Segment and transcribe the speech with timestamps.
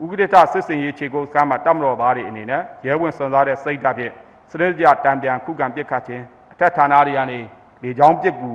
[0.00, 4.12] ဥက္ကဋ္ဌစစ်စင်ရေးခြေကုပ်စကားမှာတပ်မတော်သားတွေအနေနဲ့ရဲဝင်စွန်စားတဲ့စိတ်ဓာတ်ဖြင့်
[4.50, 7.38] စနစ်တကျတံပြန်ခုခံပစ်ခတ်ခြင်းအထက်ဌာနတွေကနေ
[7.82, 8.50] လေကြောင်းပစ်ကူ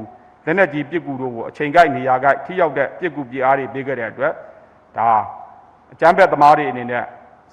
[0.46, 4.34] လက်နက်ကြီးပစ်ကူတို့ကိုအချိန်ကိုက်နေရာကိုက်ထိရောက်တဲ့ပစ်ကူပစ်အားတွေပေးခဲ့တဲ့အတွက်
[4.98, 5.10] ဒါ
[5.94, 7.04] အကြမ်းဖက်သမားတွေအနေနဲ့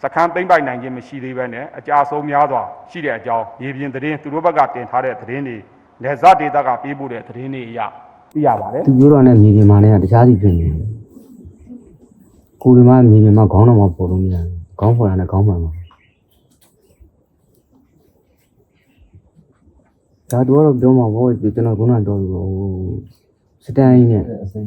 [0.03, 5.57] စခန်းသိမ့်ပိုက်နိုင်ခြင်းမရှိသေးဘဲနဲ့အကြအဆုံးများစွာရှိတဲ့အကြောင်းမြေပြင်သတင်းသူတို့ဘက်ကတင်ထားတဲ့သတင်းတွေ
[6.03, 7.81] လက်ဇဒေတာကပေးပို့တဲ့သတင်းတွေအရ
[8.35, 10.77] သိရပါတယ်သူပြောတော့နဲ့မြေပြင်မှာနဲ့တခြားစီဖြစ်နေတယ်
[12.67, 15.73] ကိုယ်ဒီမှာမြေပြင်မှာခေါင်းတော့မပေါ်လို့မရဘူးခေါင်းပေါ်တာနဲ့ခေါင်းမှန်မှာ
[20.31, 22.47] ဒါတော့တော့ပြောမှာဘောကျွန်တော်ခုနကတော့ဟို
[23.65, 24.23] စတန်ကြီးနဲ့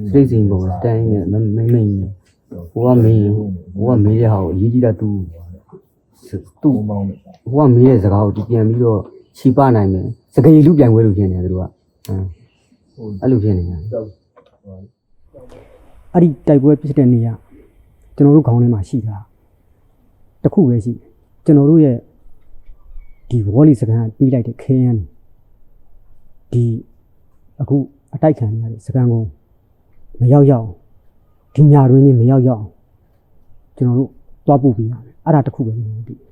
[0.10, 2.12] စတိတ်စိန်ပေါ်စတန်ကြီးနဲ့မိမ့်မိမ့်နဲ့
[2.72, 5.10] ဟိုကမင်းဟိုကမေးတဲ့ဟာကိုအရေးကြီးတာသူ
[6.62, 7.00] သူ့ဟို
[7.66, 9.02] ကမေးတဲ့စကားကိုသူပြန်ပြီးတော့
[9.38, 11.72] ခြိပနိုင်မယ်စကရေလူပြန်ခွဲလို့ဖြစ်နေတယ်သူတို့ကဟမ်
[13.22, 13.80] အဲ့လိုဖြစ်နေတယ်
[16.14, 17.34] အဲ့ဒီတိုက်ပွဲဖြစ်တဲ့နေရာ
[18.18, 19.18] ကျွန်တော်တို့ခေါင်းထဲမှာရှိတာ
[20.44, 21.10] တစ်ခုပဲရှိတယ်
[21.46, 21.98] ကျွန်တော်တို့ရဲ့
[23.30, 24.98] ဒီဝေါ်လီစကန်ပြီးလိုက်တဲ့ခင်းရန်
[26.52, 26.64] ဒီ
[27.62, 27.78] အခု
[28.14, 29.30] အတိုက်ခံနေရတဲ့စကန်ကုန်း
[30.20, 30.68] မရောက်ရောက်
[31.56, 32.66] ဒီညာတွင်းချင်းမရောက်ရောက်
[33.78, 34.12] ကျွန်တော်တို့
[34.46, 36.28] တွားပို့ပေးရတယ်အဲ့ဒါတစ်ခုပဲကျွန်တော်တို့သိတ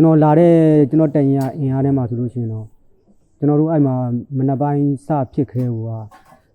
[0.00, 0.54] ကျွန်တော်လာတဲ့
[0.90, 2.66] ကျွန်တော်တန်ရင်အင်အားထဲမှာဆိုလို့ရှိရင်တော့
[3.38, 3.94] ကျွန်တော်တို့အဲ့မှာ
[4.38, 5.90] မနက်ပိုင်းစဖြစ်ခဲဟိုက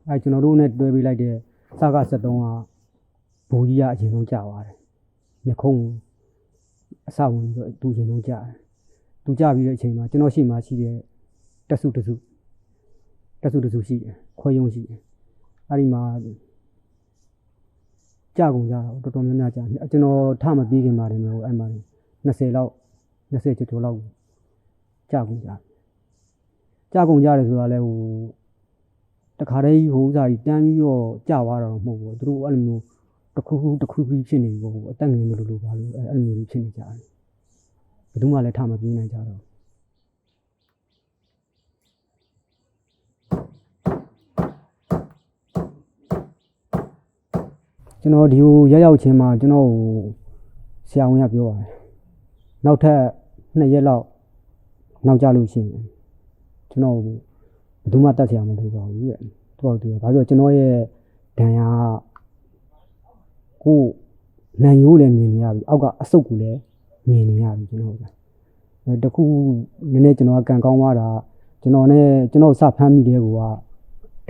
[0.08, 1.36] အဲ့ကျွန်တော်တို့နဲ့တွဲပေးလိုက်တဲ့
[1.80, 2.46] စက73က
[3.50, 4.76] ဘူကြီးကအရင်ဆုံးကြာသွားတယ်
[5.46, 5.82] မြခုံး
[7.08, 8.56] အစဝင်ပြီးတော့သူအရင်ဆုံးကြာတယ်
[9.26, 10.96] သူကြာပြီးတဲ့အချိန်မှာကျွန်တော်ရှိမှရှိတဲ့
[11.70, 12.14] တက်စုတစု
[13.42, 15.00] တက်စုတစုရှိတယ်ခွဲယုံရှိတယ်
[15.70, 16.02] အဲ့ဒီမှာ
[18.38, 21.68] ကြာကုန်ကြတော့တော်တော်များများကြာတယ်ကျွန်တော်ထမပြီးခင်ပါတယ်မျိုးအဲ့မှာ
[22.28, 22.72] 20လောက်
[23.32, 23.98] 20ကျော်ကျော်လောက်
[25.12, 25.50] ကြာကုန်ကြ
[26.94, 27.98] ကြာကုန်ကြတယ်ဆိုတာလဲဟို
[29.40, 32.82] တခါတည်းဟိုဥစားကြီးတန်းပြီးတော့ကြာသွားတာတော့မဟုတ်ဘူးသူတို့အဲ့လိုမျိုး
[33.36, 36.90] တစ်ခုခုတစ်ခုခုဖြစ်နေပြီပေါ့ဟိုအသက်ငယ်လို့လို့ပါလို့အဲ့အဲ့လိုမျိုးကြီးဖြစ်နေကြတယ်
[38.12, 39.42] ဘယ်သူမှလည်းထမပြေးနိုင်ကြတော့
[48.02, 49.84] ကျွန်တော်ဒီကိုရောက်ရောက်ချင်းမှာကျွန်တော်ဟို
[50.90, 51.85] ဆရာဝန်ကပြောပါတယ်
[52.66, 53.00] နောက်ထပ်
[53.60, 54.06] 2ရက်လောက်
[55.08, 55.84] နောက်ကြလို့ရှိရင်
[56.70, 57.20] ကျွန်တော်ဘယ်
[57.92, 59.20] သူမှတတ်ဆရာမလိုပါဘူးတဲ့
[59.58, 60.74] သူကသူကဘာလို့ကျွန်တော်ရဲ့
[61.40, 61.68] ဒဏ်ရာ
[63.64, 63.80] ကို
[64.64, 66.60] နံရိုးလည်းမြင်နေရပြီအောက်ကအဆုတ်ကိုလည်း
[67.08, 68.04] မြင်နေရပြီကျွန်တော်က
[68.86, 69.24] အဲတခု
[69.92, 71.08] နည်းနည်းကျွန်တော်ကကန်ကောင်းသွားတာ
[71.62, 73.42] ကျွန်တော်နဲ့ကျွန်တော်စဖမ်းမိတဲ့ကူက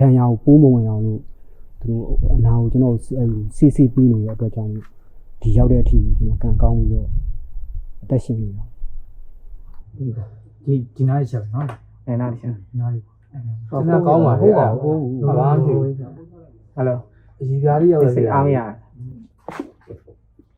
[0.00, 1.20] ဒဏ်ရာကိုပိုးမဝင်အောင်လို့
[1.80, 2.04] သူတို့
[2.36, 2.96] အနာကိုကျွန်တော်
[3.56, 4.72] စီစီပြီးနေတဲ့အတွက်ကြောင့်
[5.40, 7.08] ဒီရောက်တဲ့အထိကျွန်တော်ကန်ကောင်းပြီးတော့
[8.06, 8.68] အသက်ရှင်နေတော့
[10.64, 11.66] ဒီဒီနားရက်ချက်နော်
[12.06, 14.48] နေနာလေးရှင်နားလေးဟုတ်ကဲ့ကောင်းပါလေ
[14.80, 16.98] ဟုတ်ဘူးဘာမှမဖြစ်ဟယ်လို
[17.40, 18.58] အကြီးပြားလေးရောက်စိတ်အားမရ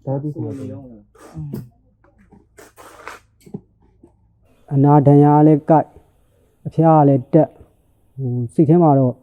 [0.05, 0.45] ဒါပြီးကို
[4.75, 5.89] အနာဒဏ်ရာလည်းကိုက်
[6.67, 7.49] အဖျားလည်းတက်
[8.19, 9.15] ဟိုစိတ်ထဲမှာတော့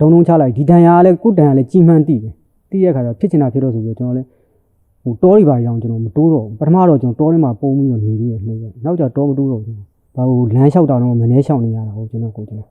[0.00, 2.34] ဒုံဒုံချလိုက်ဒီဒဏ်ရာလည်းကိုယ်ဒဏ်ရာလည်းကြီးမှန်းတည်တယ်
[2.70, 4.28] တည်တဲ့ခါကျတော့ဖြစ်ချင်တာဖြစ်တော့ဆိုပြီးတော့ကျွန်တော်လည်း
[5.06, 9.76] ဟိုတောတွေပါရောင်ကျွန်တော်မတိုးတော့ဘူးပထမတော့ကျွန်တော်တောထဲမှာပုံပြီးတော့နေပြီးရနေတယ်နောက်ကျတောမတိုးတော့ဘူး
[10.14, 12.68] ဘာလို့လမ်းလျှောက်တာတော့မနေလျှောက်နေရတာဟုတ်ကျွန်တော်ကိုကျွန်တော်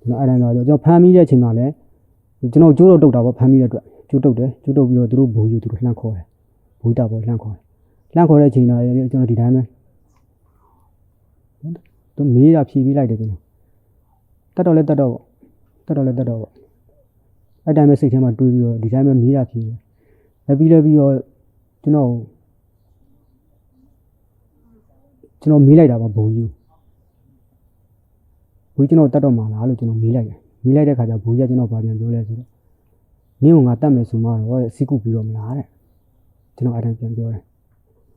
[0.00, 1.72] ကျွန်တော်အဲ့တိုင်းတော့ကျွန်တော်ဖမ်းမိတဲ့အချိန်မှာလည်း
[2.52, 6.24] ကျွန်တော်ကျိုးတော့တုတ်တာပေါ့ဖမ်းမိတဲ့အတွက်ကျိုးတုတ်တယ်ကျိုးတုတ်ပြီးတော့သူတို့ဘူယူသူတို့လှမ်းခေါ်တယ်
[6.80, 7.62] ဘူတာပေါ့လှမ်းခေါ်တယ်
[8.14, 9.62] လှမ်းခေါ်တဲ့အချိန်တော့ကျွန်တော်ဒီတိုင်းပဲ
[12.16, 13.40] သူမေးတာဖြေပြီးလိုက်တယ်ကျွန်တော်
[14.56, 15.22] တတ်တော့လဲတတ်တော့ပေါ့
[15.86, 16.52] တတ်တော့လဲတတ်တော့ပေါ့
[17.64, 19.76] အဲ့တိုင်းပဲစိတ်ထဲမှာတွေးပြီးတော့ဒီတိုင်းပဲမေးတာဖြေတယ်
[20.46, 21.12] လက်ပြီးလဲပြီးတော့
[21.86, 22.10] ကျွန်တော်
[25.40, 26.50] ကျွန်တော်မေးလိုက်တာပါဘုံကြီး
[28.74, 32.48] ဘုန်းကြီးကျွန်တော်တတ်တော့မှာလားလို့ကျွန်တော်မေးလိုက်တယ်မေးလိုက်တဲ့ခါကျဘုန်းကြီးကကျွန်တော်ဗာပြန်ပြောလဲဆိုတော့
[33.42, 35.66] နင်းကငါတတ်မယ်ဆိုမှတော့တဲ့စီကုပြီးတော့မလားတဲ့
[36.56, 37.42] ကျွန်တော်အဲ့တိုင်းပြန်ပြောတယ်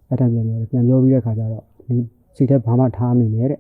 [0.10, 2.06] အဲ့တိုင်းပြန်ပြောတယ်ပြန်ပြောပြီးတဲ့ခါကျတော့နင်း
[2.36, 3.60] စိတ်ထဲဘာမှထားမနေနဲ့တဲ့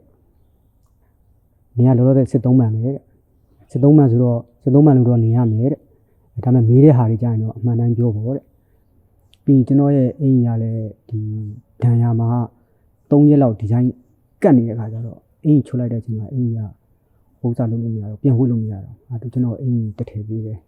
[1.78, 2.98] နေရလောလောဆယ်စစ်သုံးမှန်ပဲတဲ့
[3.72, 8.45] စစ်သုံးမှန်ဆိုတော့စစ်သုံးမှန်လို့တော့နေရမယ်တဲ့ဒါပေမဲ့မေးတဲ့ဟာတွေကြာရင်တော့အမှန်တိုင်းပြောဖို့တဲ့
[9.50, 10.72] ပြီးရင်ကျွန်တော်ရဲ့အိမ်ရလဲ
[11.10, 11.19] ဒီ
[11.81, 12.30] ဒဏ်ရာမှာ
[13.10, 13.90] 3ရက်လောက်ဒီဇိုင်း
[14.44, 16.57] ကတ်နေတဲ့ခါကျတော့အိမ်ချိုးလိုက်တဲ့အချိန်မှာအိမ်ရ
[17.40, 20.60] ဟိုးစားလုပ်လို့မရတော့ပြန်ဝှေ့လို့မရတော့အဲဒါကျွန်တော်အိမ်တက်ထည့်ပေးတယ်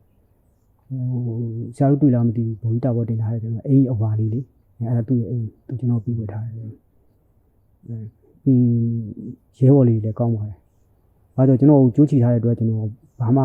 [0.90, 1.38] ဟို
[1.76, 4.40] ဆရာတို့တွေ့လားမသိဘူးဘိုးကြီးတာပေါ်တင်ထားတဲ့ချိန်မှာအိမ်အဝါလေးလေ
[4.80, 7.98] အဲအဲ့ဒါသူ့ရဲ့အိမ်သူကျွန်တော်ပြီးဝတ်ထားတယ်အဲ
[8.44, 8.62] ပြီး
[9.58, 10.58] ရဲဘော်လေးလည်းကောင်းပါတယ်
[11.36, 12.88] ဘာကြောင့်ကျွန်တော်ကိုကြိုးချီထားတဲ့အတွက်ကျွန်တော်
[13.22, 13.44] ဘာမှ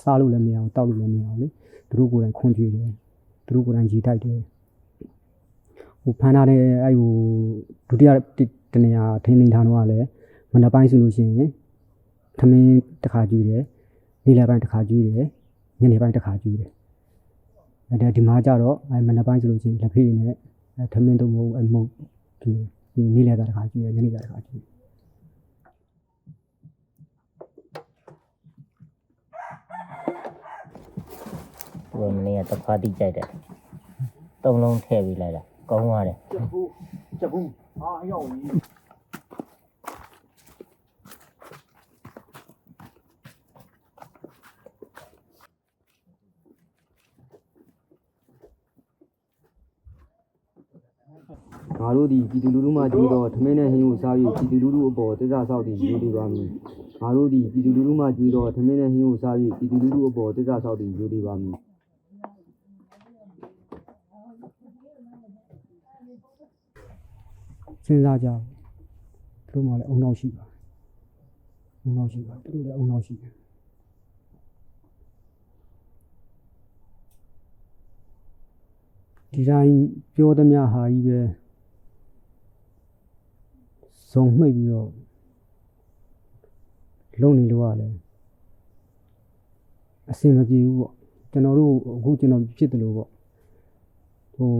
[0.00, 1.46] စားလို့လည်းမရအောင်တောက်လို့လည်းမရအောင်လေ
[1.88, 2.90] သူတို့ကိုယ်တိုင်ခွန်ကြွေတယ်
[3.46, 4.40] သူတို့ကိုယ်တိုင်ကြီးတိုက်တယ်
[6.02, 7.12] ဟိုဖမ်းထားတဲ့အဲ့ဟို
[7.88, 8.10] ဒုတိယ
[8.72, 10.06] တနေရာထိန်းသိမ်းထားတော့ကလည်း
[10.52, 11.50] မနက်ပိုင်းဆိုလို့ရှိရင်
[12.38, 13.62] သမင်းတစ်ခါကြွေတယ်
[14.24, 15.26] နေ့လယ်ပိုင်းတစ်ခါကြွေတယ်
[15.80, 16.70] ညနေပိုင်းတစ်ခါကြွေတယ်
[17.88, 20.32] အဲ့ဒါဒီမှာကျတော့အဲ့မနက်ပိုင်းဆိုလို့ရှိရင်လက်ဖေးနဲ့
[20.76, 21.88] အဲ့သမင်းတို့မဟုတ်အဲ့မဟုတ်
[22.42, 22.54] ကြွေ
[22.94, 24.56] ဒီနေ့လယ်ကတစ်ခါကြွေတယ်ညနေကတစ်ခါကြွေ
[31.90, 33.26] သူကမနေ့ကတစ်ခါတိကြိုက်တယ်
[34.44, 36.16] သုံးလုံးထည့်ပြီးလိုက်တာ ကောင်းသွားတယ်
[51.80, 56.48] ငါတို့ဒီပြည်သူလူထုမှကြွေးတော့ထမင်းနဲ့ဟင်းကိုစားပြီးပြည်သူလူထုအပေါ်တစ္ဆာဆောက်တည်ယူနေပါမည်
[57.00, 61.69] ငါတို့ဒီပြည်သူလူထုမှကြွေးတော့ထမင်းနဲ့ဟင်းကိုစားပြီးပြည်သူလူထုအပေါ်တစ္ဆာဆောက်တည်ယူနေပါမည်
[67.84, 68.44] စဉ်းစားကြဘူး
[69.52, 70.44] သူတို့မှလည်းအုံနောက်ရှိပါ
[71.82, 73.32] အုံနောက်ရှိပါသူတို့လည်းအုံနောက်ရှိတယ်
[79.32, 79.76] ဒီတိုင်း
[80.14, 81.20] ပြောသမျှဟာကြီးပဲ
[84.12, 84.90] ဇုံမှိတ်ပြီးတော့
[87.22, 87.94] လုံနေလို့ရတယ်
[90.10, 90.92] အဆင်မပြေဘူးပေါ့
[91.32, 93.08] ကျွန်တော်တို့အခုကျွန်တော်ဖြစ်တယ်လို့ပေါ့
[94.34, 94.50] ဟို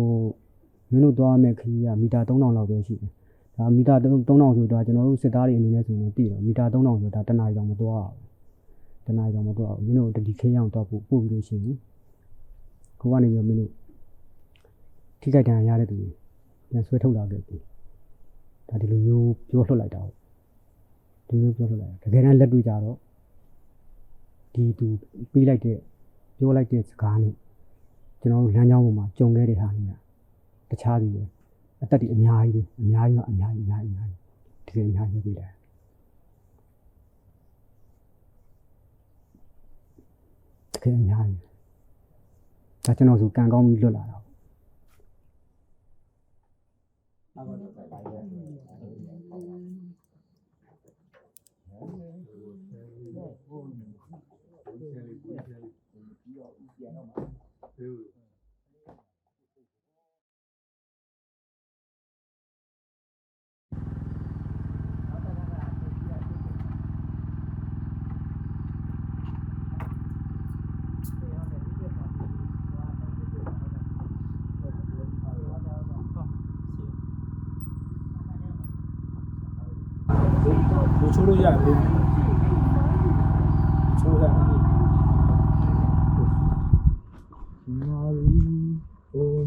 [0.91, 3.11] မင်းတို့သွားမယ့်ခရီးကမီတာ3000လောက်ပဲရှိတယ်
[3.57, 11.77] ဒါမီတာ3000ဆိုတာကျွန်တော်တို့စစ်သားတွေအနေနဲ့ဆိုရင်တည်တော့မီတာ3000ဆိုတာတနားရီတော့မသွားဘူးတနားရီတော့မသွားဘူးမင်းတို့တတိခေးအောင်တော့ပို့ပို့ပြီးလို့ရှိရင်
[13.01, 13.73] ကိုကနေပြီးတော့မင်းတို့
[15.21, 16.11] ထိခိုက်ဒဏ်ရာရတဲ့သူတွေ
[16.71, 17.57] ပြန်ဆွဲထုတ်လာခဲ့ပြီ
[18.69, 20.15] ဒါဒီလိုမျိုးပြောလွှတ်လိုက်တာပေါ့
[21.29, 22.97] ဒီလိုပြောလွှတ်လိုက်တာတကယ်တမ်းလက်တွေ့ကြတော့
[24.55, 24.87] ဒီသူ
[25.33, 25.79] ပြီးလိုက်တဲ့
[26.39, 27.35] ပြောလိုက်တဲ့စကားနဲ့
[28.21, 29.93] ကျွန်တော်တို့လမ်းကြောင်းပေါ်မှာကြုံခဲ့တဲ့ဟာတွေက
[30.71, 31.23] တခြားစီပဲ
[31.83, 34.19] အသက်တွေအများကြီးပဲအများကြီးကအများကြီးအများကြီးအများကြီး
[34.67, 35.53] တကယ်အများကြီးပဲပြီးတယ်
[40.75, 41.41] တကယ်အများကြီး
[42.85, 44.31] ဒါကျွန်တော်ဆိုကံကောင်းပြီးလွတ်လာတာပေါ့
[47.51, 47.67] လူ
[57.77, 58.20] ချိုးလို့ရတ
[81.31, 81.77] ယ်
[84.01, 84.35] ချိုးရတယ်
[87.79, 88.41] မာရီ
[89.13, 89.41] အို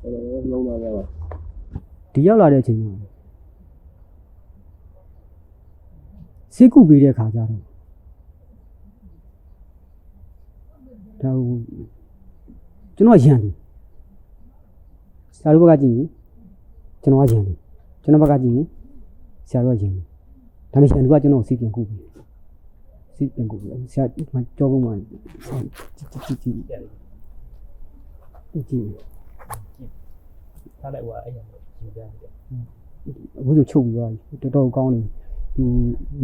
[0.00, 1.02] အဲ့တော့လုံးလာပါ
[2.12, 2.90] ဒီရောက်လာတဲ့အချိန်မှာ
[6.54, 7.48] စိတ်ကူပေးတဲ့ခါကျတော့
[11.22, 11.56] ဒါဟို
[12.96, 13.54] ကျွန်တော်ရန်တယ်
[15.36, 16.08] ဆရာတို့ဘက်ကကြည့်ရင်
[17.02, 17.56] ကျွန်တော်ကရန်တယ်
[18.02, 18.66] ကျွန်တော်ဘက်ကကြည့်ရင်
[19.48, 20.04] ဆရာတို့ကရန်တယ်
[20.72, 22.05] ဒါပေမဲ့ရန်သူကကျွန်တော်ကိုစိတ်ပြန်ကူပြီး
[23.16, 24.04] စိတ်ပြန်ကူပြီးဆရာ
[24.34, 25.20] မကြောကုန်မှကြည့်
[26.12, 26.74] ကြည့်ကြည့်ကြ
[28.58, 28.88] ည့်ကြည့်
[30.78, 32.08] ထားလိုက်ဟိုအဲ့ရယူပြတယ်
[33.38, 35.00] အခုဆိုချုပ်ပြီးသွားပြီတော်တော်ကောင်းနေ
[35.54, 35.64] သူ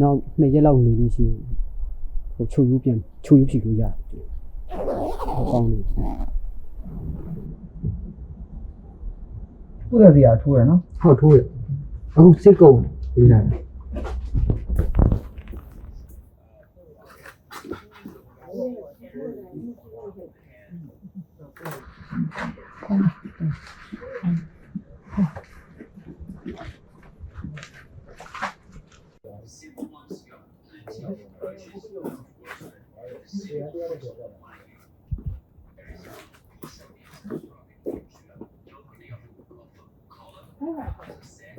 [0.01, 1.39] နောက်နှစ်ရက်လောက်နေလို့ရှိရင်
[2.35, 3.93] ဟိုချုပ်ယူပြန်ချုပ်ယူဖြစ်လို့ရတယ်
[5.35, 5.79] ဟိုကောင်းနေ
[9.89, 11.39] ခုသက်စီကထိုးရနော်ဟုတ်ထိုးရ
[12.15, 12.73] အခုစစ်ကုံ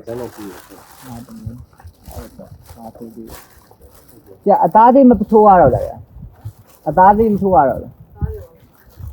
[0.05, 0.31] ပေးလိုက်
[4.45, 5.99] ကျအသားသေးမထိုးရတော့လား
[6.87, 7.93] အသားသေးမထိုးရတော့လား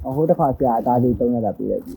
[0.03, 1.95] ဟိုတစ်ခါဆရာအသားလေး3ရက်တာပြလိုက်ပြီ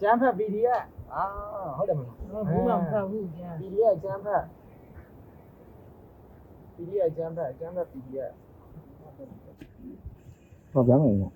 [0.00, 0.82] ကျန်းဖက် PDF
[1.14, 1.22] အာ
[1.76, 4.42] ဟုတ်တယ်မလားဘူးမှမဖတ်ဘူးကျန်း PDF ကျန်းဖက်
[6.74, 8.32] PDF ကျန်းဖက်ကျန်းဖက် PDF
[10.72, 11.32] ဟောပြောင်းနေတယ်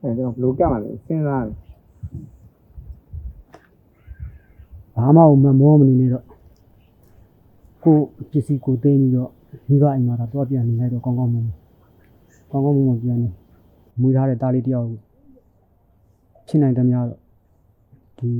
[0.00, 1.56] အဲတော့ဘလို့ကမှလည်းစဉ်းစားတယ်
[4.96, 6.24] ဘာမှမမောမနေနဲ့တော့
[7.84, 7.96] ကို
[8.30, 9.30] ပစ္စည်းကိုသိမ်းပြီးတော့
[9.68, 11.46] မိဘအိမ်မှာတော့ပြန်နေလိုက်တော့ကောင်းကောင်းမွန်
[12.50, 13.28] ကောင်းကောင်းမွန်မွန်ပြန်နေ
[14.00, 14.86] မွေးထားတဲ့သားလေးတယောက်
[16.48, 17.20] ဖြစ်နိုင်တယ်များတော့
[18.18, 18.30] ဒီ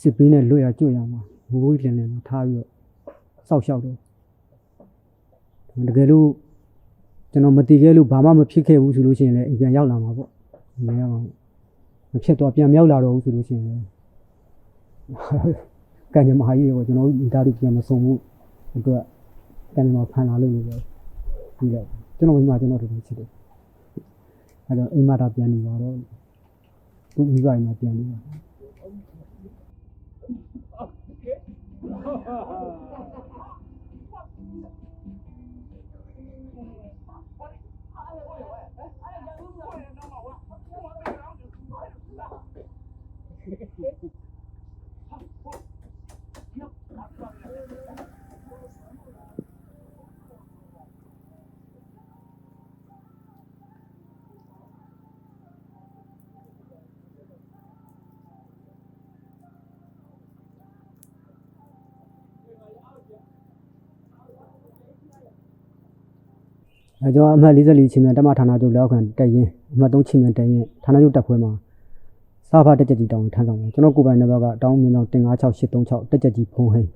[0.00, 1.20] စစ်ပေးနဲ့လွတ်ရကြွရမှာ
[1.50, 2.68] ဘိုးကြီးလင်းလင်းထားပြီးတော့
[3.48, 3.96] စောက်ရှောက်တော့
[5.88, 6.28] တကယ်လို့
[7.32, 10.30] ကျွန်တော်မတည်ခဲ့လို့ဘာမှမဖြစ်ခဲ့ဘူးဆိုလို့ရှိရင်လည်းအိမ်ပြန်ရောက်လာမှာပေါ့
[10.86, 11.34] မရပါဘူး
[12.12, 13.84] မဖြစ်တော့ပြန်မြောက်လာတော့ဘူးဆိုလို့ရှိရင်လည်း
[16.14, 18.20] ကံကြမ္မာကြီးကိုကျွန်တော်တို့မိသားစုပြန်မဆုံးဘူး
[18.76, 19.02] အတွက်
[19.74, 20.60] ကံကြမ္မာဖန်လာလို့ပဲ
[21.56, 21.86] ပြီးလိုက်
[22.16, 23.28] ကျွန်တော်မိမကျွန်တော်တို့ချစ်တယ်
[24.66, 25.94] အဲတော့အိမ်မတာပြန်နေပါတော့
[27.14, 28.18] သူမိဘအိမ်မှာပြန်နေပါ
[67.08, 71.52] အဲကျွန်တော်အမှတ်44ချင်းမြန်တမဌာနချုပ်လောက်ခံတက်ရင်အမှတ်3ချင်းမြန်တက်ရင်ဌာနချုပ်တက်ခွဲမှာ
[72.48, 76.88] စာဖတ်တက်ကြကြီးတောင်းထမ်းဆောင်တယ်ကျွန်တော်ကိုယ်ပိုင်နံပါတ်ကတောင်းမြင်တော့15686တက်ကြကြီးဖုန်းဟိန်း